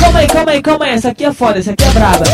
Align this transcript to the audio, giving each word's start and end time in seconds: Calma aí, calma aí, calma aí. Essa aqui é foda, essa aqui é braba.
Calma 0.00 0.18
aí, 0.18 0.26
calma 0.26 0.50
aí, 0.50 0.62
calma 0.62 0.84
aí. 0.86 0.90
Essa 0.92 1.10
aqui 1.10 1.24
é 1.24 1.32
foda, 1.32 1.60
essa 1.60 1.70
aqui 1.70 1.84
é 1.84 1.90
braba. 1.90 2.24